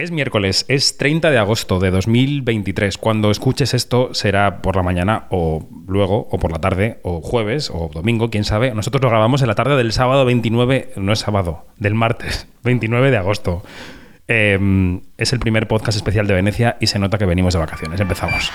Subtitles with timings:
[0.00, 2.96] Es miércoles, es 30 de agosto de 2023.
[2.96, 7.70] Cuando escuches esto será por la mañana o luego, o por la tarde, o jueves,
[7.70, 8.72] o domingo, quién sabe.
[8.72, 13.10] Nosotros lo grabamos en la tarde del sábado 29, no es sábado, del martes 29
[13.10, 13.62] de agosto.
[14.26, 18.00] Eh, es el primer podcast especial de Venecia y se nota que venimos de vacaciones.
[18.00, 18.50] Empezamos.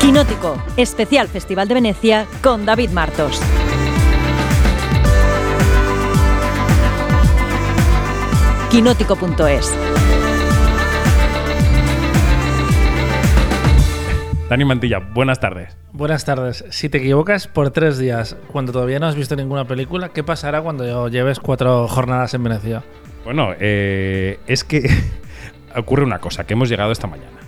[0.00, 3.42] Quinótico, especial Festival de Venecia con David Martos.
[8.70, 9.76] Quinótico.es
[14.48, 15.76] Dani Mantilla, buenas tardes.
[15.92, 16.64] Buenas tardes.
[16.70, 20.62] Si te equivocas por tres días, cuando todavía no has visto ninguna película, ¿qué pasará
[20.62, 22.84] cuando lleves cuatro jornadas en Venecia?
[23.24, 24.88] Bueno, eh, es que
[25.76, 27.38] ocurre una cosa, que hemos llegado esta mañana.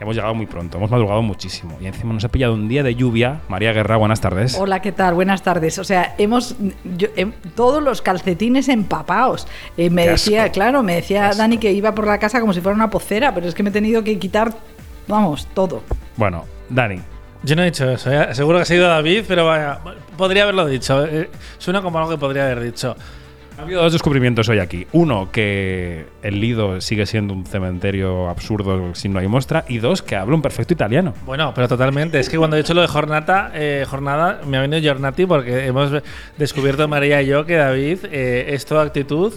[0.00, 2.94] Hemos llegado muy pronto, hemos madrugado muchísimo y encima nos ha pillado un día de
[2.94, 3.42] lluvia.
[3.50, 4.56] María Guerra, buenas tardes.
[4.58, 5.12] Hola, ¿qué tal?
[5.12, 5.78] Buenas tardes.
[5.78, 6.56] O sea, hemos
[6.96, 9.46] yo- em, todos los calcetines empapados.
[9.76, 10.54] Eh, me Qué decía, asco.
[10.54, 13.46] claro, me decía Dani que iba por la casa como si fuera una pocera, pero
[13.46, 14.54] es que me he tenido que quitar,
[15.06, 15.82] vamos, todo.
[16.16, 17.00] Bueno, Dani,
[17.42, 18.34] Yo no he dicho eso, ¿eh?
[18.34, 19.78] seguro que ha sido David, pero vaya,
[20.18, 21.04] podría haberlo dicho.
[21.06, 22.94] eh, Suena como algo que podría haber dicho.
[23.58, 24.86] Ha habido dos descubrimientos hoy aquí.
[24.92, 29.64] Uno, que el Lido sigue siendo un cementerio absurdo si no hay muestra.
[29.68, 31.12] Y dos, que habla un perfecto italiano.
[31.26, 32.18] Bueno, pero totalmente.
[32.18, 35.66] Es que cuando he dicho lo de jornata, eh, jornada, me ha venido Giornati porque
[35.66, 35.90] hemos
[36.38, 39.34] descubierto María y yo que David eh, es toda actitud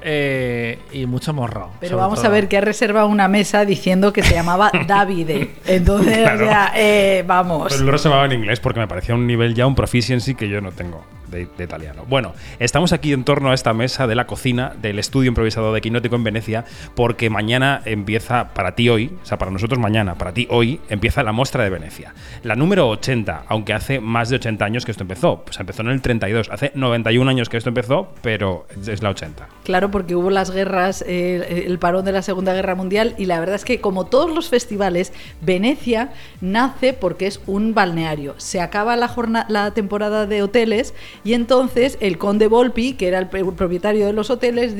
[0.00, 1.70] eh, y mucho morro.
[1.78, 2.28] Pero vamos todo.
[2.28, 5.50] a ver que ha reservado una mesa diciendo que se llamaba Davide.
[5.66, 6.44] Entonces, Claro.
[6.44, 7.70] o sea, eh, vamos.
[7.70, 10.60] Pero lo reservaba en inglés porque me parecía un nivel ya, un proficiency que yo
[10.62, 12.04] no tengo de, italiano.
[12.08, 15.80] Bueno, estamos aquí en torno a esta mesa de la cocina del estudio improvisado de
[15.80, 20.32] Quinótico en Venecia porque mañana empieza, para ti hoy, o sea, para nosotros mañana, para
[20.32, 22.14] ti hoy, empieza la muestra de Venecia.
[22.44, 25.42] La número 80, aunque hace más de 80 años que esto empezó.
[25.44, 29.48] Pues empezó en el 32, hace 91 años que esto empezó, pero es la 80.
[29.64, 33.40] Claro, porque hubo las guerras, eh, el parón de la Segunda Guerra Mundial y la
[33.40, 38.34] verdad es que como todos los festivales, Venecia nace porque es un balneario.
[38.38, 40.94] Se acaba la, jorna- la temporada de hoteles
[41.24, 44.74] y entonces el conde Volpi, que era el propietario de los hoteles,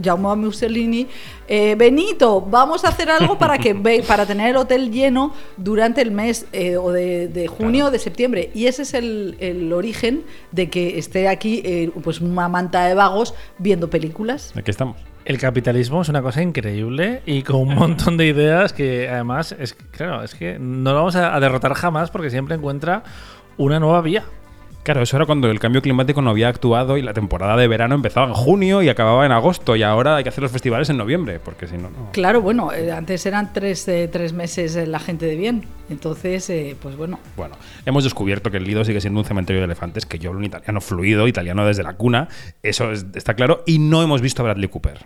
[0.00, 1.06] llamó a Mussolini,
[1.48, 3.74] eh, Benito, vamos a hacer algo para, que,
[4.06, 7.98] para tener el hotel lleno durante el mes eh, o de, de junio o de
[7.98, 8.50] septiembre.
[8.54, 12.94] Y ese es el, el origen de que esté aquí eh, pues una manta de
[12.94, 14.52] vagos viendo películas.
[14.56, 14.96] Aquí estamos.
[15.24, 19.74] El capitalismo es una cosa increíble y con un montón de ideas que además es
[19.74, 23.02] claro, es que no lo vamos a, a derrotar jamás porque siempre encuentra
[23.56, 24.24] una nueva vía.
[24.86, 27.96] Claro, eso era cuando el cambio climático no había actuado y la temporada de verano
[27.96, 30.96] empezaba en junio y acababa en agosto y ahora hay que hacer los festivales en
[30.96, 32.12] noviembre porque si no, no.
[32.12, 35.64] Claro, bueno, eh, antes eran tres, eh, tres meses eh, la gente de bien.
[35.90, 37.18] Entonces, eh, pues bueno.
[37.36, 40.38] Bueno, hemos descubierto que el Lido sigue siendo un cementerio de elefantes, que yo hablo
[40.38, 42.28] un italiano fluido, italiano desde la cuna,
[42.62, 45.04] eso es- está claro, y no hemos visto a Bradley Cooper.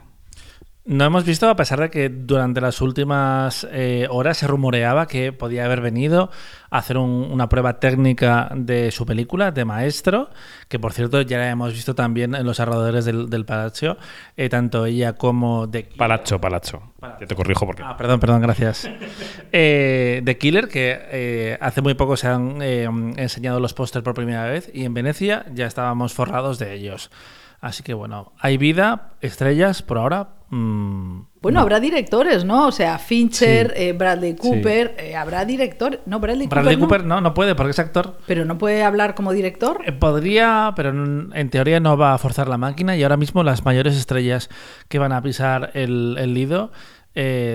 [0.91, 5.33] No hemos visto, a pesar de que durante las últimas eh, horas se rumoreaba que
[5.33, 6.33] podía haber venido
[6.69, 10.31] a hacer un- una prueba técnica de su película, de Maestro,
[10.67, 13.99] que por cierto ya la hemos visto también en los alrededores del, del Palacio,
[14.37, 16.83] eh, tanto ella como de Palazzo, Palazzo.
[17.21, 17.84] Ya te corrijo porque...
[17.87, 18.91] Ah, perdón, perdón, gracias.
[19.53, 24.45] Eh, The Killer, que eh, hace muy poco se han enseñado los pósters por primera
[24.47, 27.12] vez y en Venecia ya estábamos forrados de ellos.
[27.61, 30.40] Así que bueno, hay vida, estrellas por ahora.
[30.50, 31.61] Bueno, no.
[31.61, 32.66] habrá directores, ¿no?
[32.66, 33.83] O sea, Fincher, Sí.
[33.84, 36.00] eh, Bradley Cooper, eh, habrá director.
[36.06, 38.19] No, Bradley, Bradley Cooper, Cooper no, no puede porque es actor.
[38.27, 39.81] Pero no puede hablar como director.
[39.87, 43.43] Eh, Podría, pero en, en teoría no va a forzar la máquina y ahora mismo
[43.43, 44.50] las mayores estrellas
[44.89, 46.72] que van a pisar el, el lido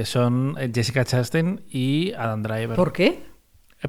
[0.04, 2.76] son Jessica Chastain y Adam Driver.
[2.76, 3.24] ¿Por qué?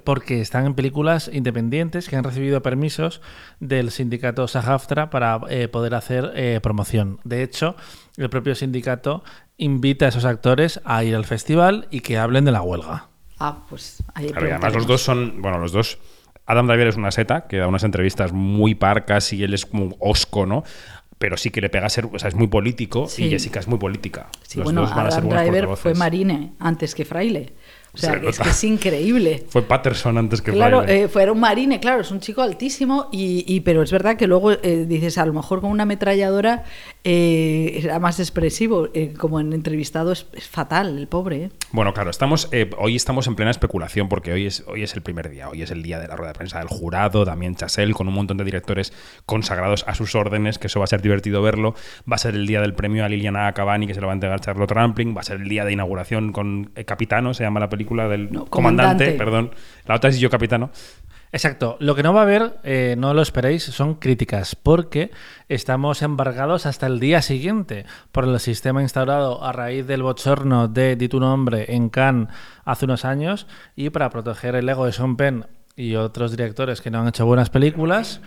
[0.05, 3.23] Porque están en películas independientes que han recibido permisos
[3.61, 7.19] del sindicato SAG-AFTRA para eh, poder hacer eh, promoción.
[7.25, 7.77] De hecho,
[8.17, 9.25] el propio sindicato
[9.57, 13.09] invita a esos actores a ir al festival y que hablen de la huelga.
[13.39, 15.99] Ah, pues ahí Claro, además los dos son, bueno, los dos...
[16.49, 19.97] Adam Driver es una seta que da unas entrevistas muy parcas y él es como
[19.99, 20.63] osco, ¿no?
[21.19, 23.25] Pero sí que le pega a ser, o sea, es muy político Sí.
[23.25, 24.29] y Jessica es muy política.
[24.43, 27.55] Sí, Los bueno, dos van a ser Adam Driver fue marine antes que fraile.
[27.97, 29.45] O sea, Se es que es increíble.
[29.49, 33.45] Fue Patterson antes que Claro, eh, fue un marine, claro, es un chico altísimo, y,
[33.53, 36.65] y- pero es verdad que luego eh, dices, a lo mejor con una ametralladora
[37.05, 38.89] eh, era más expresivo,
[39.19, 41.51] como en entrevistado es, es fatal, el pobre.
[41.73, 45.31] Bueno, claro, estamos, hoy estamos en plena especulación porque hoy es, hoy es el primer
[45.31, 48.09] día, hoy es el día de la rueda de prensa del jurado, Damien Chazelle, con
[48.09, 48.93] un montón de directores
[49.25, 51.75] consagrados a sus órdenes, que eso va a ser divertido verlo.
[52.11, 54.15] Va a ser el día del premio a Liliana Cavani, que se lo va a
[54.15, 55.17] entregar Charlotte Rampling.
[55.17, 58.47] Va a ser el día de inauguración con Capitano, se llama la película del No,
[58.47, 59.13] comandante, Comandante.
[59.13, 59.51] perdón.
[59.87, 60.71] La otra es Yo Capitano.
[61.33, 61.77] Exacto.
[61.81, 65.11] Lo que no va a haber, eh, no lo esperéis, son críticas, porque
[65.49, 70.97] estamos embargados hasta el día siguiente por el sistema instaurado a raíz del bochorno de
[70.97, 72.29] Di tu nombre en Cannes
[72.65, 75.47] hace unos años y para proteger el ego de Sean Penn
[75.77, 78.21] y otros directores que no han hecho buenas películas.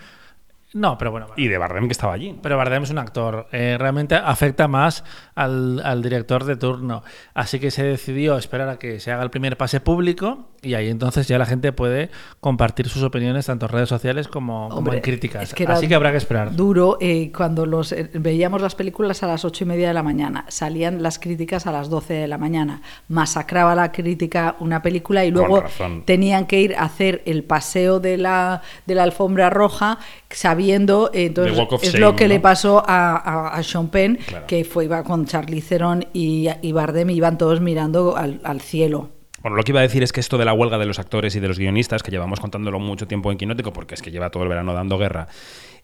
[0.74, 1.28] No, pero bueno.
[1.36, 2.38] Y de Bardem que estaba allí.
[2.42, 3.48] Pero Bardem es un actor.
[3.52, 7.04] Eh, realmente afecta más al, al director de turno.
[7.34, 10.90] Así que se decidió esperar a que se haga el primer pase público y ahí
[10.90, 14.98] entonces ya la gente puede compartir sus opiniones tanto en redes sociales como, como Hombre,
[14.98, 15.44] en críticas.
[15.44, 16.56] es que Así que habrá que esperar.
[16.56, 20.04] Duro eh, cuando los eh, veíamos las películas a las ocho y media de la
[20.04, 25.24] mañana, salían las críticas a las 12 de la mañana, masacraba la crítica una película
[25.24, 25.64] y luego
[26.06, 30.00] tenían que ir a hacer el paseo de la, de la alfombra roja
[30.30, 32.34] sabiendo, eh, entonces es Shame, lo que ¿no?
[32.34, 34.48] le pasó a, a, a Sean Penn, Claro.
[34.48, 39.10] que fue iba con Charlie Theron y, y Bardem, iban todos mirando al, al cielo.
[39.42, 41.34] Bueno, lo que iba a decir es que esto de la huelga de los actores
[41.36, 44.30] y de los guionistas, que llevamos contándolo mucho tiempo en Quinótico, porque es que lleva
[44.32, 45.28] todo el verano dando guerra,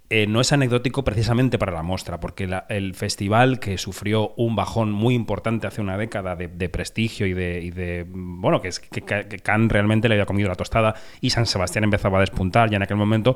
[0.09, 4.55] eh, no es anecdótico precisamente para la muestra, porque la- el festival que sufrió un
[4.55, 8.67] bajón muy importante hace una década de, de prestigio y de, y de, bueno, que,
[8.67, 12.21] es, que, que Cannes realmente le había comido la tostada y San Sebastián empezaba a
[12.21, 13.35] despuntar ya en aquel momento,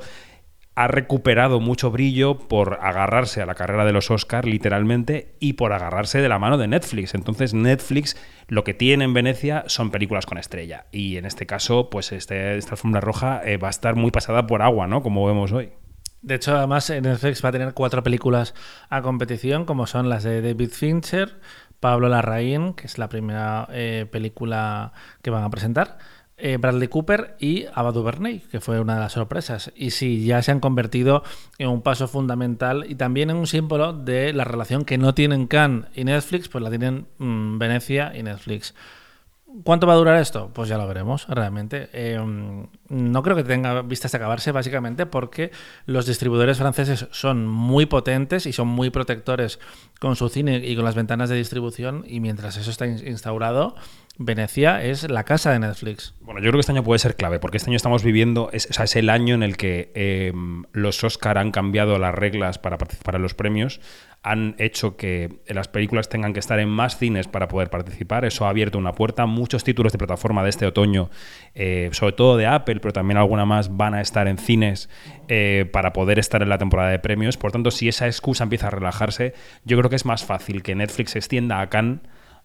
[0.80, 5.74] ha recuperado mucho brillo por agarrarse a la carrera de los Oscars, literalmente, y por
[5.74, 7.16] agarrarse de la mano de Netflix.
[7.16, 8.16] Entonces, Netflix
[8.48, 10.86] lo que tiene en Venecia son películas con estrella.
[10.94, 14.48] Y en este caso, pues este, esta alfombra roja eh, va a estar muy pasada
[14.48, 15.04] por agua, ¿no?
[15.04, 15.74] Como vemos hoy.
[16.22, 18.54] De hecho, además, eh, Netflix va a tener cuatro películas
[18.90, 21.42] a competición, como son las de David Fincher,
[21.82, 25.98] Pablo Larraín, que es la primera eh, película que van a presentar,
[26.40, 29.72] eh, Bradley Cooper y Ava DuVernay, que fue una de las sorpresas.
[29.76, 31.24] Y sí, ya se han convertido
[31.58, 35.48] en un paso fundamental y también en un símbolo de la relación que no tienen
[35.48, 38.74] Cannes y Netflix, pues la tienen mm, Venecia y Netflix.
[39.64, 40.52] ¿Cuánto va a durar esto?
[40.54, 41.90] Pues ya lo veremos, realmente.
[41.92, 42.20] Eh,
[42.90, 45.52] no creo que tenga vistas de acabarse, básicamente porque
[45.86, 49.60] los distribuidores franceses son muy potentes y son muy protectores
[50.00, 53.76] con su cine y con las ventanas de distribución, y mientras eso está in- instaurado,
[54.18, 56.14] Venecia es la casa de Netflix.
[56.22, 58.68] Bueno, yo creo que este año puede ser clave, porque este año estamos viviendo, es,
[58.70, 60.34] o sea, es el año en el que eh,
[60.74, 63.82] los Oscar han cambiado las reglas para participar en los premios,
[64.22, 68.46] han hecho que las películas tengan que estar en más cines para poder participar, eso
[68.46, 71.10] ha abierto una puerta, muchos títulos de plataforma de este otoño,
[71.56, 74.90] eh, sobre todo de Apple, pero también alguna más, van a estar en cines
[75.30, 78.68] eh, para poder estar en la temporada de premios, por tanto, si esa excusa empieza
[78.68, 79.34] a relajarse,
[79.64, 82.00] yo creo que es más fácil que Netflix extienda a Cannes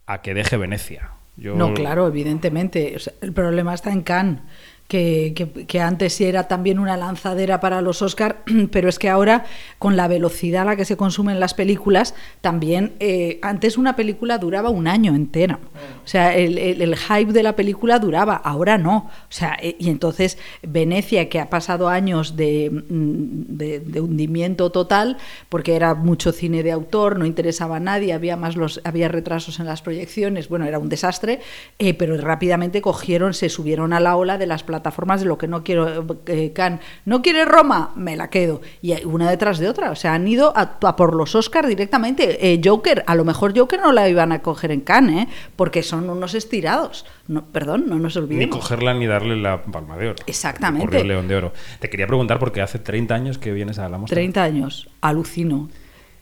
[0.07, 1.13] a que deje Venecia.
[1.37, 2.97] No, claro, evidentemente.
[3.21, 4.41] El problema está en Cannes,
[4.89, 9.45] que, que- que antes era también una lanzadera para los Oscar, pero es que ahora,
[9.79, 14.37] con la velocidad a la que se consumen las películas, también eh, antes una película
[14.39, 15.59] duraba un año entero.
[16.05, 19.11] O sea, el, el- el hype de la película duraba, ahora no.
[19.29, 24.71] O sea, eh, y entonces Venecia, que ha pasado años de, mm, de- de hundimiento
[24.71, 25.17] total,
[25.49, 29.59] porque era mucho cine de autor, no interesaba a nadie, había más los, había retrasos
[29.61, 31.41] en las proyecciones, bueno, era un desastre,
[31.79, 35.49] eh, pero rápidamente cogieron, se subieron a la ola de las plataformas de lo que
[35.49, 36.81] no quiero eh, Cannes.
[37.05, 37.93] ¿No quiere Roma?
[37.97, 38.61] Me la quedo.
[38.83, 39.91] Y una detrás de otra.
[39.91, 42.53] O sea, han ido a, a por los Oscars directamente.
[42.53, 45.29] Eh, Joker, a lo mejor Joker no la iban a coger en Cannes, ¿eh?
[45.57, 47.07] porque son unos estirados.
[47.29, 48.57] No, perdón, no nos Ni olvidemos.
[48.59, 50.17] cogerla ni darle la palma de oro.
[50.27, 50.87] Exactamente.
[50.87, 51.53] Corrió el León de Oro.
[51.81, 54.17] Te quería preguntar porque hace 30 años que vienes a la muestra.
[54.17, 55.69] 30 años, alucino.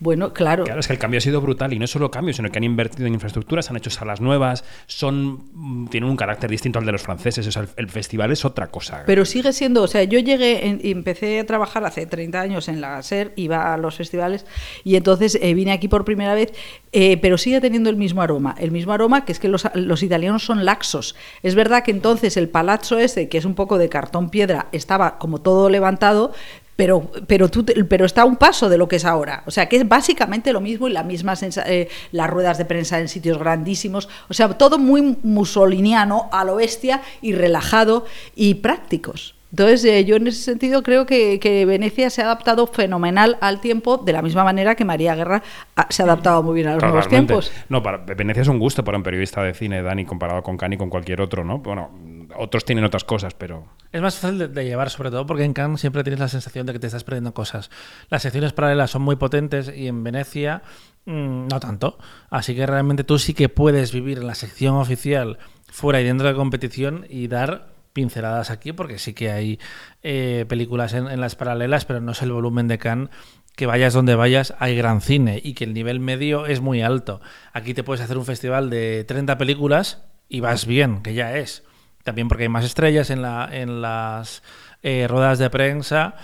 [0.02, 0.64] Bueno, claro.
[0.64, 2.64] Claro, es que el cambio ha sido brutal y no solo cambio, sino que han
[2.64, 6.90] invertido en infraestructuras, han hecho salas nuevas, son mm, tienen un carácter distinto al de
[6.90, 7.46] los franceses.
[7.46, 9.04] O sea, el, el festival es otra cosa.
[9.06, 12.66] Pero sigue siendo, o sea, yo llegué en- y empecé a trabajar hace 30 años
[12.68, 14.44] en la SER, iba a los festivales
[14.82, 16.52] y entonces eh, vine aquí por primera vez,
[16.90, 18.56] eh, pero sigue teniendo el mismo aroma.
[18.58, 21.14] El mismo aroma que es que los, los italianos son laxos.
[21.44, 25.18] Es verdad que entonces el palazzo ese, que es un poco de cartón piedra, estaba
[25.18, 26.32] como todo levantado.
[26.74, 29.42] Pero, pero, tú te- pero está a un paso de lo que es ahora.
[29.46, 31.34] O sea, que es básicamente lo mismo y la misma
[31.66, 34.08] eh, las ruedas de prensa en sitios grandísimos.
[34.28, 39.34] O sea, todo muy musoliniano, a lo bestia y relajado y prácticos.
[39.50, 43.60] Entonces, eh, yo en ese sentido creo que, que Venecia se ha adaptado fenomenal al
[43.60, 45.42] tiempo, de la misma manera que María Guerra
[45.76, 47.52] ha- se ha adaptado muy bien a los nuevos tiempos.
[47.68, 50.76] No, para, Venecia es un gusto para un periodista de cine, Dani, comparado con Cani
[50.76, 51.58] y con cualquier otro, ¿no?
[51.58, 51.90] Bueno,
[52.36, 53.66] otros tienen otras cosas, pero.
[53.92, 56.72] Es más fácil de, llevar, sobre todo porque en Cannes siempre tienes la sensación de
[56.72, 57.70] que te estás perdiendo cosas.
[58.08, 60.62] Las secciones paralelas son muy potentes y en Venecia
[61.04, 61.98] mm, no tanto.
[62.30, 65.38] Así que realmente tú sí que puedes vivir en la sección oficial
[65.70, 69.58] fuera y dentro de competición y dar pinceladas aquí porque sí que hay
[70.02, 73.10] eh, películas en, en las paralelas, pero no es el volumen de Cannes
[73.56, 77.20] que vayas donde vayas, hay gran cine y que el nivel medio es muy alto.
[77.52, 81.62] Aquí te puedes hacer un festival de 30 películas y vas bien, que ya es.
[82.02, 84.42] También porque hay más estrellas en, la, en las
[84.82, 86.16] eh, ruedas de prensa.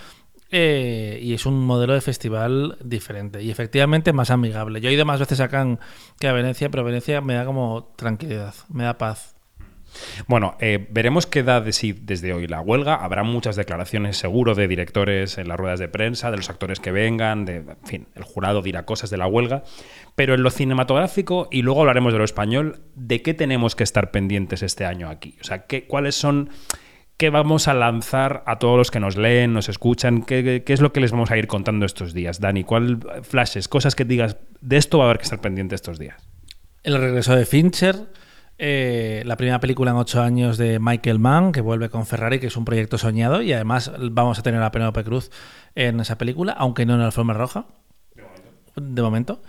[0.51, 4.81] eh, y es un modelo de festival diferente y efectivamente más amigable.
[4.81, 5.79] Yo he ido más veces a Cannes
[6.19, 9.35] que a Venecia, pero Venecia me da como tranquilidad, me da paz.
[10.27, 12.95] Bueno, eh, veremos qué da de sí desde hoy la huelga.
[12.95, 16.91] Habrá muchas declaraciones seguro de directores en las ruedas de prensa, de los actores que
[16.91, 19.63] vengan, de, en fin, el jurado dirá cosas de la huelga.
[20.15, 24.11] Pero en lo cinematográfico, y luego hablaremos de lo español, ¿de qué tenemos que estar
[24.11, 25.37] pendientes este año aquí?
[25.41, 26.49] O sea, ¿qué, ¿cuáles son...
[27.19, 30.21] ¿Qué vamos a lanzar a todos los que nos leen, nos escuchan?
[30.21, 32.39] ¿Qué, es lo que les vamos a ir contando estos días?
[32.39, 35.99] Dani, ¿cuál flashes, cosas que digas, de esto va a haber que estar pendiente estos
[35.99, 36.29] días?
[36.81, 38.07] El regreso de Fincher,
[38.59, 42.47] eh, la primera película en ocho años de Michael Mann, que vuelve con Ferrari, que
[42.47, 45.31] es un proyecto soñado, y además vamos a tener a Penélope Cruz
[45.75, 47.65] en esa película, aunque no en la alfombra roja.
[48.75, 49.41] De momento.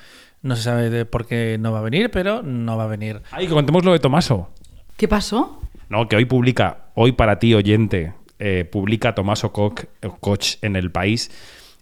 [0.43, 3.21] No se sabe de por qué no va a venir, pero no va a venir.
[3.33, 4.49] Ay, que contemos lo de Tomaso.
[4.97, 5.61] ¿Qué pasó?
[5.88, 9.85] No, que hoy publica, hoy para ti, oyente, eh, publica Tomaso Koch,
[10.21, 11.31] Koch en El País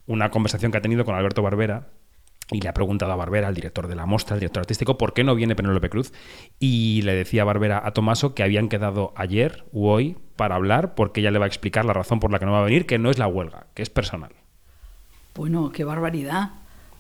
[0.08, 1.88] una conversación que ha tenido con Alberto Barbera
[2.50, 5.12] y le ha preguntado a Barbera, el director de la mostra, el director artístico, por
[5.12, 6.12] qué no viene Penélope Cruz.
[6.58, 10.94] Y le decía a Barbera a Tomaso que habían quedado ayer u hoy para hablar
[10.94, 12.86] porque ella le va a explicar la razón por la que no va a venir,
[12.86, 14.32] que no es la huelga, que es personal.
[15.34, 16.52] Bueno, qué barbaridad.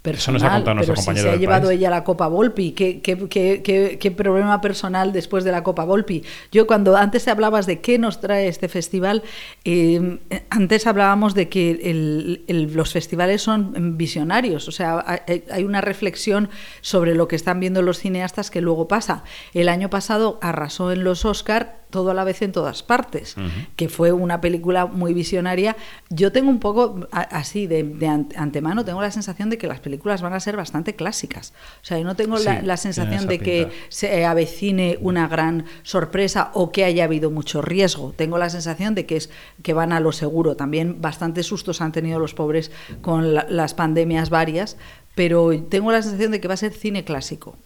[0.04, 1.78] Eso nos ha contado nuestro pero si se ha llevado país.
[1.78, 5.84] ella la Copa Volpi, ¿qué, qué, qué- qué- qué problema personal después de la Copa
[5.84, 6.22] Volpi?
[6.52, 9.22] Yo cuando antes hablabas de qué nos trae este festival,
[9.64, 10.18] eh,
[10.50, 15.80] antes hablábamos de que el- el- los festivales son visionarios, o sea, hay, hay una
[15.80, 16.48] reflexión
[16.80, 19.24] sobre lo que están viendo los cineastas que luego pasa.
[19.52, 23.34] El año pasado arrasó en los Oscar todo a la vez en todas partes,
[23.76, 25.76] que fue una película muy visionaria.
[26.10, 29.66] Yo tengo un poco a- así de, de ante- antemano, tengo la sensación de que
[29.66, 31.52] las películas van a ser bastante clásicas.
[31.82, 36.50] O sea, yo no tengo Sí, la, sensación de que se avecine una gran sorpresa
[36.54, 38.12] o que haya habido mucho riesgo.
[38.16, 39.30] Tengo la sensación de que es
[39.62, 40.56] que van a lo seguro.
[40.56, 44.76] También bastantes sustos han tenido los pobres con la- las pandemias varias,
[45.14, 47.56] pero tengo la sensación de que va a ser cine clásico.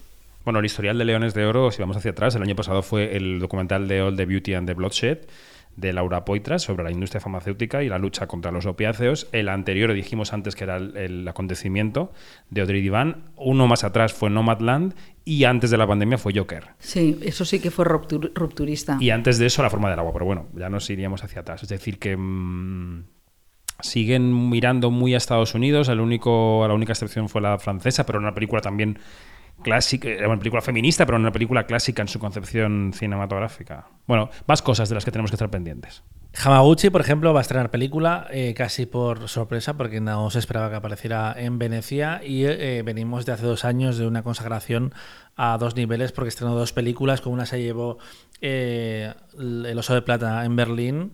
[0.43, 3.15] Bueno, el historial de Leones de Oro, si vamos hacia atrás, el año pasado fue
[3.15, 5.19] el documental de All the Beauty and the Bloodshed
[5.75, 9.27] de Laura Poitras sobre la industria farmacéutica y la lucha contra los opiáceos.
[9.31, 12.11] El anterior, dijimos antes que era el, el acontecimiento
[12.51, 13.23] de Audrey Divan.
[13.37, 14.93] Uno más atrás fue Nomadland
[15.25, 16.65] y antes de la pandemia fue Joker.
[16.77, 18.97] Sí, eso sí que fue ruptur- rupturista.
[18.99, 20.13] Y antes de eso, La forma del agua.
[20.13, 21.63] Pero bueno, ya nos iríamos hacia atrás.
[21.63, 23.05] Es decir, que mm,
[23.79, 25.87] siguen mirando muy a Estados Unidos.
[25.89, 28.99] El único, la única excepción fue la francesa, pero una película también
[29.61, 33.87] clásica, era una película feminista, pero una película clásica en su concepción cinematográfica.
[34.07, 36.03] Bueno, más cosas de las que tenemos que estar pendientes.
[36.35, 40.69] Hamaguchi, por ejemplo, va a estrenar película eh, casi por sorpresa, porque no se esperaba
[40.69, 42.21] que apareciera en Venecia.
[42.25, 44.93] Y eh, venimos de hace dos años de una consagración
[45.35, 47.21] a dos niveles, porque estrenó dos películas.
[47.21, 47.99] Con una se llevó
[48.41, 51.13] eh, El Oso de Plata en Berlín.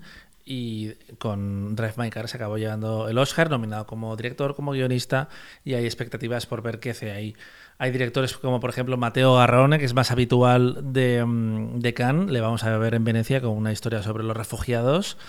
[0.51, 5.29] Y con Drive My Car se acabó llevando el Oscar, nominado como director, como guionista,
[5.63, 7.35] y hay expectativas por ver qué hace ahí.
[7.77, 12.31] Hay directores como, por ejemplo, Mateo Garrone, que es más habitual de, mm, de Cannes,
[12.31, 15.19] le vamos a ver en Venecia con una historia sobre los refugiados.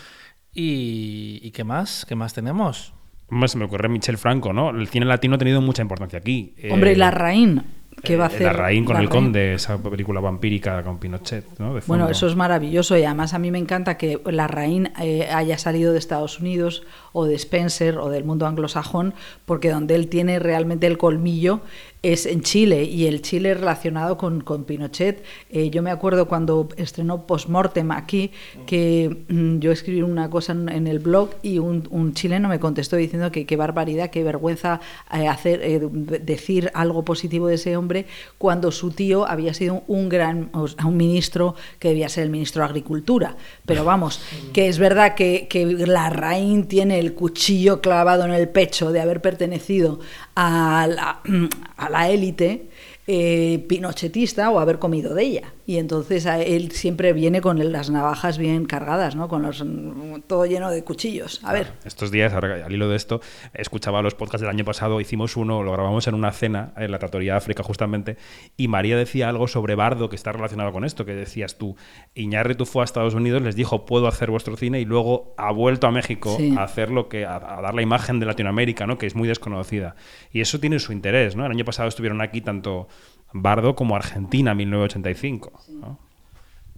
[0.54, 2.06] ¿Y, y qué más?
[2.08, 2.94] ¿Qué más tenemos?
[3.28, 4.70] Hombre, se me ocurre Michel Franco, ¿no?
[4.70, 6.54] El cine latino ha tenido mucha importancia aquí.
[6.70, 7.62] Hombre, Eh, la Raín,
[8.02, 8.46] que va a eh, hacer.
[8.46, 9.24] Larraín con el Larraín.
[9.24, 11.74] conde, esa película vampírica con Pinochet, ¿no?
[11.74, 15.28] De Bueno, eso es maravilloso y además a mí me encanta que la Raín eh,
[15.32, 16.82] haya salido de Estados Unidos
[17.12, 21.60] o de Spencer o del mundo anglosajón, porque donde él tiene realmente el colmillo
[22.02, 25.22] es en Chile y el Chile relacionado con, con Pinochet.
[25.50, 28.30] Eh, yo me acuerdo cuando estrenó Postmortem aquí
[28.66, 32.58] que mm, yo escribí una cosa en, en el blog y un, un chileno me
[32.58, 34.80] contestó diciendo que qué barbaridad, qué vergüenza
[35.12, 38.06] eh, hacer eh, decir algo positivo de ese hombre
[38.38, 42.68] cuando su tío había sido un gran un ministro que debía ser el ministro de
[42.68, 43.36] Agricultura.
[43.66, 44.20] Pero vamos,
[44.52, 49.00] que es verdad que, que la Raín tiene el cuchillo clavado en el pecho de
[49.00, 50.00] haber pertenecido
[50.34, 51.20] a la,
[51.76, 52.69] a la élite
[53.12, 55.52] eh, pinochetista o haber comido de ella.
[55.66, 59.26] Y entonces a él siempre viene con las navajas bien cargadas, ¿no?
[59.26, 61.40] Con los, mm, todo lleno de cuchillos.
[61.42, 61.72] A ver.
[61.84, 63.20] Estos días, ahora, al hilo de esto,
[63.52, 67.00] escuchaba los podcasts del año pasado, hicimos uno, lo grabamos en una cena en la
[67.00, 68.16] Tratoría de África justamente,
[68.56, 71.74] y María decía algo sobre Bardo que está relacionado con esto, que decías tú,
[72.14, 75.88] Iñárritu fue a Estados Unidos, les dijo, puedo hacer vuestro cine, y luego ha vuelto
[75.88, 76.54] a México Sí.
[76.56, 78.98] a hacer lo que, a, a dar la imagen de Latinoamérica, ¿no?
[78.98, 79.96] que es muy desconocida.
[80.30, 81.44] Y eso tiene su interés, ¿no?
[81.44, 82.86] El año pasado estuvieron aquí tanto
[83.32, 85.52] Bardo como Argentina, 1985.
[85.68, 85.98] ¿no?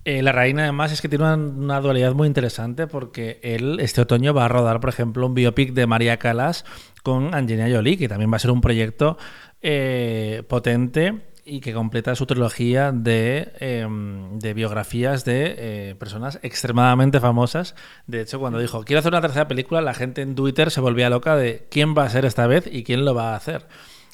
[0.04, 4.00] Eh, la reina además es que tiene una, una dualidad muy interesante porque él este
[4.00, 6.64] otoño va a rodar, por ejemplo, un biopic de María Calas
[7.02, 9.16] con Angelina Jolie, que también va a ser un proyecto
[9.60, 17.20] eh, potente y que completa su trilogía de, em, de biografías de eh, personas extremadamente
[17.20, 17.74] famosas.
[18.06, 21.10] De hecho, cuando dijo, quiero hacer una tercera película, la gente en Twitter se volvía
[21.10, 23.66] loca de quién va a ser esta vez y quién lo va a hacer.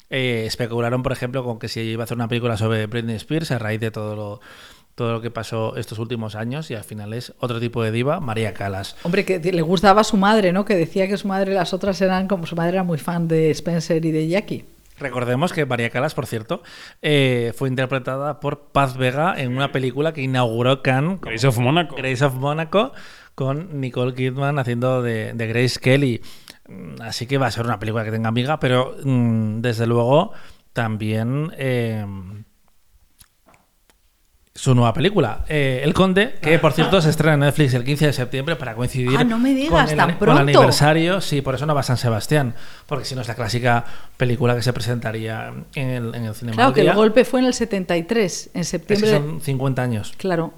[0.09, 3.51] Eh, especularon, por ejemplo, con que si iba a hacer una película sobre Britney Spears
[3.51, 4.41] a raíz de todo lo,
[4.95, 8.19] todo lo que pasó estos últimos años y al final es otro tipo de diva,
[8.19, 8.95] María Calas.
[9.03, 10.65] Hombre, que le gustaba a su madre, ¿no?
[10.65, 13.51] Que decía que su madre, las otras eran como su madre era muy fan de
[13.51, 14.65] Spencer y de Jackie.
[14.99, 16.61] Recordemos que María Calas, por cierto,
[17.01, 21.21] eh, fue interpretada por Paz Vega en una película que inauguró Cannes.
[21.21, 21.95] Grace of Monaco.
[21.95, 22.91] Grace of Monaco,
[23.35, 26.21] con Nicole Kidman haciendo de, de Grace Kelly.
[26.69, 30.31] Mm, Así que va a ser una película que tenga amiga, pero mm, desde luego
[30.73, 32.05] también eh,
[34.53, 38.07] su nueva película, eh, El Conde, que por cierto se estrena en Netflix el 15
[38.07, 40.41] de septiembre para coincidir Ah, no me digas, con, el, tan con el pronto.
[40.41, 41.21] aniversario.
[41.21, 42.53] Sí, por eso no va a San Sebastián,
[42.85, 43.85] porque si no es la clásica
[44.17, 47.45] película que se presentaría en el, en el Cinema Claro que el golpe fue en
[47.45, 49.11] el 73, en Es que septiembre.
[49.11, 50.13] son 50 años.
[50.17, 50.53] Claro.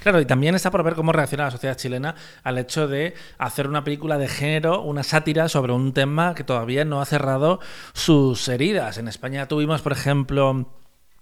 [0.00, 3.68] Claro, y también está por ver cómo reacciona la sociedad chilena al hecho de hacer
[3.68, 7.60] una película de género, una sátira sobre un tema que todavía no ha cerrado
[7.92, 8.98] sus heridas.
[8.98, 10.72] En España tuvimos, por ejemplo,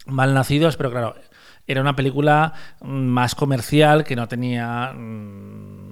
[0.07, 1.14] Malnacidos, pero claro,
[1.66, 5.83] era una película mm, más comercial que no tenía mm,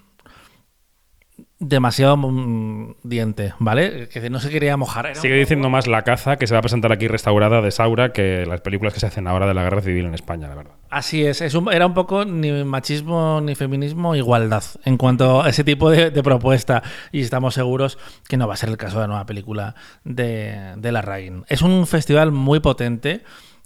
[1.65, 4.09] demasiado mm, diente, ¿vale?
[4.09, 5.07] Que no se quería mojar.
[5.07, 7.71] Era Sigue un- diciendo más La Caza, que se va a presentar aquí restaurada de
[7.71, 10.57] Saura, que las películas que se hacen ahora de la guerra civil en España, la
[10.57, 10.73] verdad.
[10.91, 15.49] Así es, es un- era un poco ni machismo ni feminismo, igualdad en cuanto a
[15.49, 16.83] ese tipo de, de propuesta.
[17.13, 17.97] Y estamos seguros
[18.29, 21.45] que no va a ser el caso de la nueva película de, de La Rain.
[21.49, 23.23] Es un festival muy potente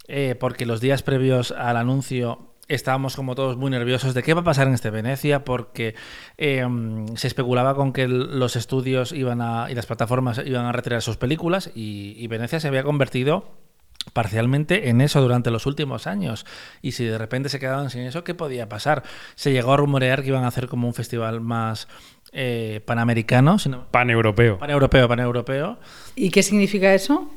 [0.07, 4.41] eh, porque los días previos al anuncio estábamos como todos muy nerviosos de qué va
[4.41, 5.95] a pasar en este Venecia porque
[6.37, 6.65] eh,
[7.15, 11.17] se especulaba con que los estudios iban a, y las plataformas iban a retirar sus
[11.17, 13.45] películas y, y Venecia se había convertido
[14.13, 16.45] parcialmente en eso durante los últimos años.
[16.81, 19.03] Y si de repente se quedaban sin eso, ¿qué podía pasar?
[19.35, 21.87] Se llegó a rumorear que iban a hacer como un festival más
[22.31, 24.59] eh, panamericano, sino Pan-europeo.
[24.59, 25.77] paneuropeo, paneuropeo.
[26.15, 27.31] ¿Y qué significa eso?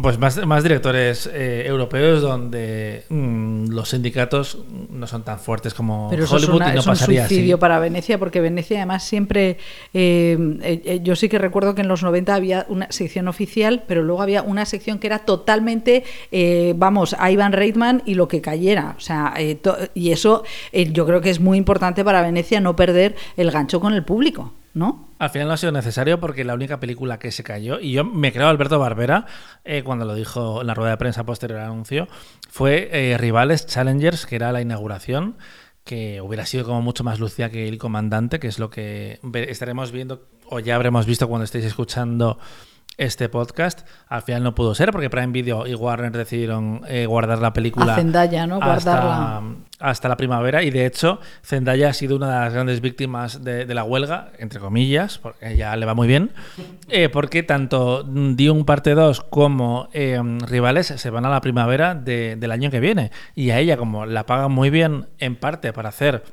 [0.00, 4.58] Pues más, más directores eh, europeos donde mm, los sindicatos
[4.90, 7.24] no son tan fuertes como Pero eso es, Hollywood una- y no es un pasaría
[7.24, 7.34] así.
[7.34, 9.58] suicidio para Venecia, porque Venecia además siempre...
[9.92, 13.82] eh, eh, eh, yo sí que recuerdo que en los 90 había una sección oficial,
[13.86, 18.28] pero luego había una sección que era totalmente, eh, vamos, a Ivan Reitman y lo
[18.28, 18.94] que cayera.
[18.96, 19.58] O sea, eh,
[19.94, 23.80] y eso eh, yo creo que es muy importante para Venecia no perder el gancho
[23.80, 25.08] con el público, ¿no?
[25.18, 28.04] Al final no ha sido necesario porque la única película que se cayó, y yo
[28.04, 29.26] me creo Alberto Barbera
[29.64, 32.08] eh, cuando lo dijo en la rueda de prensa posterior al anuncio,
[32.48, 35.36] fue eh, Rivales Challengers, que era la inauguración,
[35.84, 39.90] que hubiera sido como mucho más lucida que El Comandante, que es lo que estaremos
[39.92, 42.38] viendo o ya habremos visto cuando estéis escuchando
[42.98, 43.86] este podcast.
[44.08, 47.94] Al final no pudo ser porque Prime Video y Warner decidieron eh, guardar la película
[47.94, 48.56] A Zendaya, ¿no?
[48.58, 49.38] Guardarla.
[49.38, 49.42] hasta,
[49.80, 53.64] hasta la primavera y de hecho Zendaya ha sido una de las grandes víctimas de,
[53.64, 56.32] de la huelga, entre comillas, porque ya le va muy bien,
[56.88, 62.36] eh, porque tanto Dune parte 2 como eh, Rivales se van a la primavera de-
[62.36, 65.88] del año que viene y a ella como la pagan muy bien en parte para
[65.88, 66.24] hacer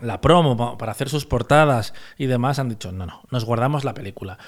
[0.00, 3.84] la promo, pa- para hacer sus portadas y demás, han dicho, no, no, nos guardamos
[3.84, 4.38] la película.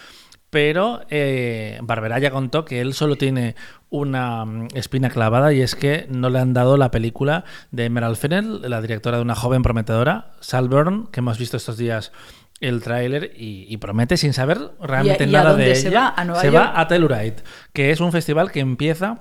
[0.52, 3.56] Pero eh, Barbera ya contó que él solo tiene
[3.88, 8.16] una mm, espina clavada y es que no le han dado la película de Emerald
[8.16, 12.12] Fennell, la directora de una joven prometedora, Salburn, que hemos visto estos días
[12.60, 15.74] el tráiler y, y promete sin saber realmente ¿Y a- y a nada dónde de
[15.74, 16.00] se ella.
[16.00, 16.14] va?
[16.18, 16.56] ¿A Nueva se York?
[16.66, 17.36] va a Telluride,
[17.72, 19.20] que es un festival que empieza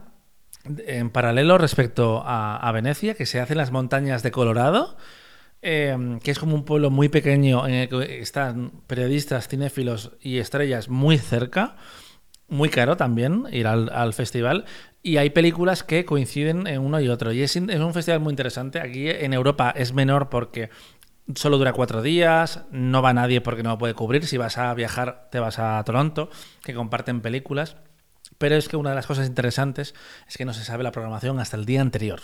[0.85, 4.97] en paralelo respecto a, a Venecia, que se hace en las montañas de Colorado,
[5.61, 10.37] eh, que es como un pueblo muy pequeño en el que están periodistas, cinéfilos y
[10.37, 11.75] estrellas muy cerca.
[12.47, 14.65] Muy caro también ir al, al festival.
[15.03, 17.31] Y hay películas que coinciden en uno y otro.
[17.31, 18.79] Y es, es un festival muy interesante.
[18.79, 20.69] Aquí en Europa es menor porque
[21.35, 24.25] solo dura cuatro días, no va nadie porque no lo puede cubrir.
[24.25, 26.29] Si vas a viajar, te vas a Toronto,
[26.63, 27.77] que comparten películas.
[28.37, 29.93] Pero es que una de las cosas interesantes
[30.27, 32.21] es que no se sabe la programación hasta el día anterior.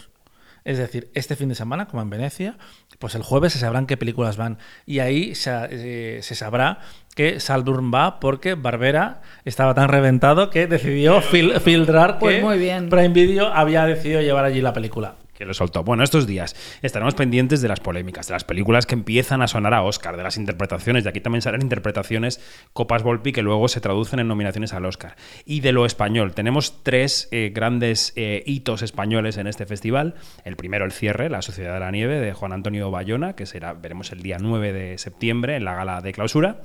[0.68, 2.58] Es decir, este fin de semana, como en Venecia,
[3.00, 4.58] pues el jueves se sabrán qué películas van.
[4.86, 6.80] Y ahí se, eh, se sabrá
[7.16, 12.58] que Salburn va porque Barbera estaba tan reventado que decidió fil- filtrar Pues que muy
[12.60, 12.90] bien.
[12.90, 15.16] Prime Video había decidido llevar allí la película.
[15.38, 15.84] Que lo soltó.
[15.84, 19.74] Bueno, estos días estaremos pendientes de las polémicas, de las películas que empiezan a sonar
[19.74, 22.42] a Oscar, de las interpretaciones, de aquí también salen interpretaciones
[22.74, 25.16] Copas Volpi que luego se traducen en nominaciones al Oscar.
[25.46, 30.16] Y de lo español, tenemos tres eh, grandes eh, hitos españoles en este festival.
[30.44, 33.74] El primero, el cierre, La Sociedad de la Nieve, de Juan Antonio Bayona, que será,
[33.74, 36.62] veremos el día 9 de septiembre en la gala de clausura.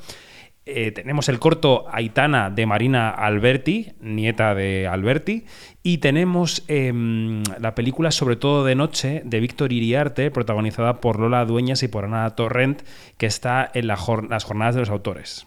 [0.64, 5.44] Eh, tenemos el corto Aitana de Marina Alberti, nieta de Alberti,
[5.82, 11.44] y tenemos em, la película Sobre todo de noche de Víctor Iriarte, protagonizada por Lola
[11.44, 12.82] Dueñas y por Ana Torrent,
[13.16, 15.46] que está en las jornadas de los autores.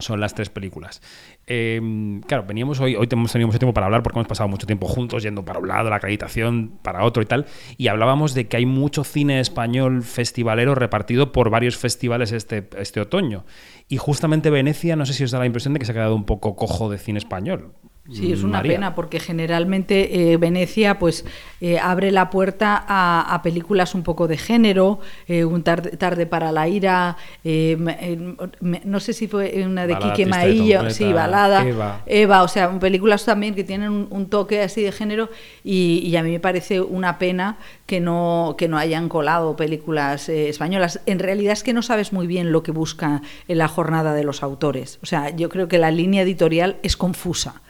[0.00, 1.02] Son las tres películas.
[1.46, 4.66] Em, claro, veníamos hoy, hoy hemos tenido mucho tiempo para hablar porque hemos pasado mucho
[4.66, 8.48] tiempo juntos, yendo para un lado, la acreditación para otro y tal, y hablábamos de
[8.48, 13.44] que hay mucho cine español festivalero repartido por varios festivales este, este otoño.
[13.88, 16.14] Y justamente Venecia, no sé si os da la impresión de que se ha quedado
[16.14, 17.72] un poco cojo de cine español.
[18.08, 21.24] Sí, es una pena porque generalmente eh, Venecia pues
[21.60, 26.66] eh, abre la puerta a, películas un poco de género, eh, un tarde, para la
[26.66, 32.42] ira, no sé si fue una de Quique Maillo, sí, balada, Eva.
[32.42, 35.28] o sea, películas también que tienen un, toque así de género
[35.62, 37.58] y, a mí me parece una pena
[37.90, 41.00] que no, que no hayan colado películas españolas.
[41.06, 44.22] En realidad es que no sabes muy bien lo que busca en la jornada de
[44.22, 45.00] los autores.
[45.02, 47.62] O sea, yo creo que la línea editorial es confusa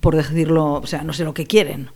[0.00, 1.90] por decirlo, o sea, no sé lo que quieren.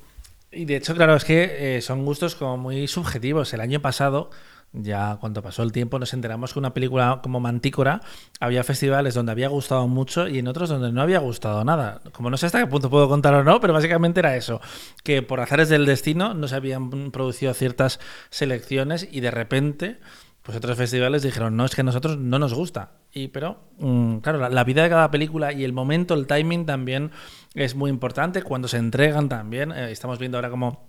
[0.51, 3.53] Y de hecho, claro, es que eh, son gustos como muy subjetivos.
[3.55, 4.31] El año pasado,
[4.75, 8.01] ya cuando pasó el tiempo, nos enteramos que una película como Mantícora
[8.41, 12.01] había festivales donde había gustado mucho y en otros donde no había gustado nada.
[12.13, 14.61] Como no sé hasta qué punto puedo contar o no, pero básicamente era eso,
[15.05, 20.01] que por azares del destino no se habían producido ciertas selecciones y de repente
[20.45, 22.91] pues otros festivales dijeron, no, es que a nosotros no nos gusta.
[23.15, 27.13] Y pero, mm, claro, la, vida de cada película y el momento, el timing también
[27.55, 28.43] es muy importante.
[28.43, 30.85] Cuando se entregan también, eh, estamos viendo ahora como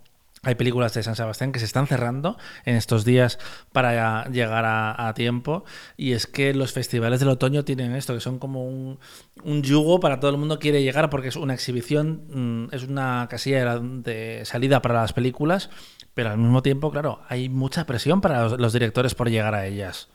[0.46, 3.38] hay películas de San Sebastián que se están cerrando en estos días
[3.74, 5.66] para llegar a, tiempo.
[5.98, 8.98] Y es que los festivales del otoño tienen esto, que son como un,
[9.44, 13.80] yugo para todo el mundo quiere llegar porque es una exhibición, mm, es una casilla
[13.80, 15.70] de salida para las películas
[16.16, 20.08] pero al mismo tiempo, claro, hay mucha presión para los, directores por llegar a ellas.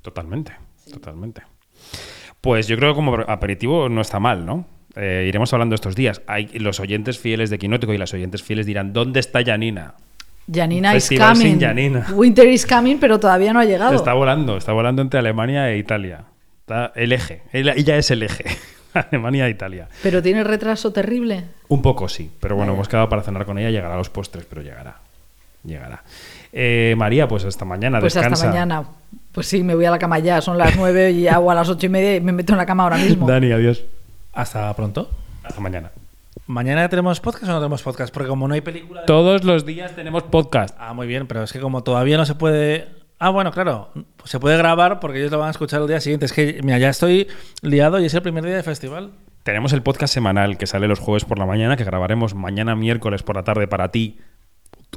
[0.00, 0.56] Totalmente,
[0.90, 1.42] totalmente.
[2.40, 4.66] Pues yo creo que como aperitivo no está mal, ¿no?
[4.96, 6.22] Eh, iremos hablando estos días.
[6.26, 9.94] Hay los oyentes fieles de Quinótico y las oyentes fieles dirán, ¿dónde está Janina?
[10.52, 11.58] Janina is coming.
[12.14, 13.94] Winter is coming, pero todavía no ha llegado.
[13.94, 16.24] Está volando, está volando entre Alemania e Italia.
[16.60, 17.42] Está el eje.
[17.52, 18.44] Ella es el eje.
[18.94, 19.88] Alemania e Italia.
[20.02, 21.44] ¿Pero tiene retraso terrible?
[21.68, 24.46] Un poco sí, pero bueno, hemos quedado para cenar con ella, llegará a los postres,
[24.48, 24.96] pero llegará
[25.66, 26.02] llegará.
[26.52, 28.00] Eh, María, pues hasta mañana.
[28.00, 28.84] Pues hasta mañana.
[29.32, 30.40] Pues sí, me voy a la cama ya.
[30.40, 32.66] Son las nueve y hago a las ocho y media y me meto en la
[32.66, 33.26] cama ahora mismo.
[33.28, 33.84] Dani, adiós.
[34.36, 35.10] Hasta pronto.
[35.42, 35.90] Hasta mañana.
[36.46, 38.12] ¿Mañana tenemos podcast o no tenemos podcast?
[38.12, 39.06] Porque como no hay película...
[39.06, 40.76] Todos los días tenemos podcast.
[40.78, 42.86] Ah, muy bien, pero es que como todavía no se puede...
[43.18, 43.90] Ah, bueno, claro,
[44.24, 46.26] se puede grabar porque ellos lo van a escuchar el día siguiente.
[46.26, 47.28] Es que, mira, ya estoy
[47.62, 49.12] liado y es el primer día de festival.
[49.42, 53.22] Tenemos el podcast semanal que sale los jueves por la mañana, que grabaremos mañana miércoles
[53.22, 54.20] por la tarde para ti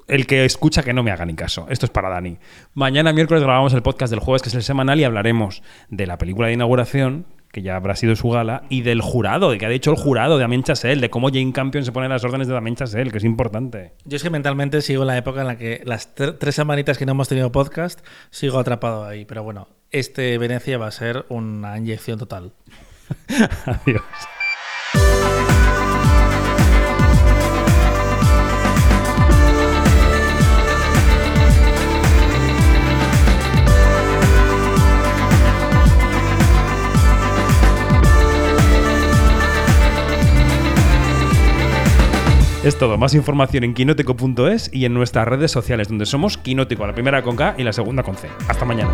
[0.08, 1.66] el que escucha que no me haga ni caso.
[1.70, 2.38] Esto es para Dani.
[2.74, 6.18] Mañana miércoles grabamos el podcast del jueves, que es el semanal, y hablaremos de la
[6.18, 9.70] película de inauguración, que ya habrá sido su gala, y del jurado, de que ha
[9.70, 12.54] dicho el jurado de Damien Chazelle, de cómo Jane Campion se pone las órdenes de
[12.54, 13.94] Damien Chazelle, que es importante.
[14.06, 17.06] Yo es que mentalmente sigo en la época en la que las tres semanitas que
[17.06, 19.26] no hemos tenido podcast, sigo atrapado ahí.
[19.26, 22.54] Pero bueno, este Venecia va a ser una inyección total.
[23.66, 24.02] Adiós.
[42.64, 42.98] Es todo.
[42.98, 47.38] Más información en quinótico.es y en nuestras redes sociales, donde somos Quinótico, la primera con
[47.38, 48.28] K y la segunda con C.
[48.50, 48.92] Hasta mañana.